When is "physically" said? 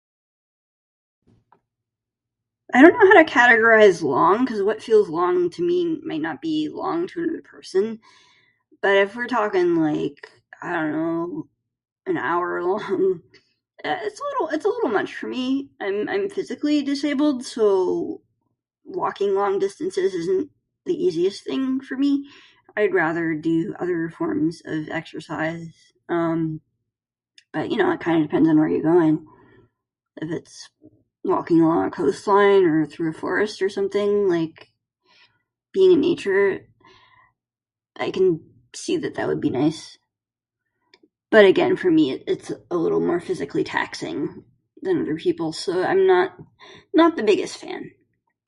16.29-16.81, 43.19-43.63